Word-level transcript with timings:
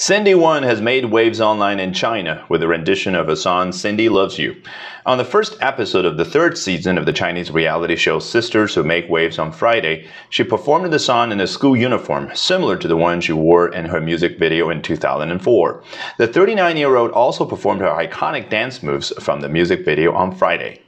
Cindy 0.00 0.32
Wang 0.32 0.62
has 0.62 0.80
made 0.80 1.06
waves 1.06 1.40
online 1.40 1.80
in 1.80 1.92
China 1.92 2.44
with 2.48 2.62
a 2.62 2.68
rendition 2.68 3.16
of 3.16 3.28
a 3.28 3.34
song 3.34 3.72
Cindy 3.72 4.08
Loves 4.08 4.38
You. 4.38 4.54
On 5.04 5.18
the 5.18 5.24
first 5.24 5.56
episode 5.60 6.04
of 6.04 6.16
the 6.16 6.24
third 6.24 6.56
season 6.56 6.96
of 6.98 7.04
the 7.04 7.12
Chinese 7.12 7.50
reality 7.50 7.96
show 7.96 8.20
Sisters 8.20 8.76
Who 8.76 8.84
Make 8.84 9.08
Waves 9.08 9.40
on 9.40 9.50
Friday, 9.50 10.06
she 10.30 10.44
performed 10.44 10.92
the 10.92 11.00
song 11.00 11.32
in 11.32 11.40
a 11.40 11.48
school 11.48 11.76
uniform, 11.76 12.30
similar 12.32 12.76
to 12.76 12.86
the 12.86 12.96
one 12.96 13.20
she 13.20 13.32
wore 13.32 13.74
in 13.74 13.86
her 13.86 14.00
music 14.00 14.38
video 14.38 14.70
in 14.70 14.82
2004. 14.82 15.82
The 16.18 16.28
39 16.28 16.76
year 16.76 16.94
old 16.94 17.10
also 17.10 17.44
performed 17.44 17.80
her 17.80 17.88
iconic 17.88 18.50
dance 18.50 18.84
moves 18.84 19.12
from 19.18 19.40
the 19.40 19.48
music 19.48 19.84
video 19.84 20.12
on 20.14 20.32
Friday. 20.32 20.80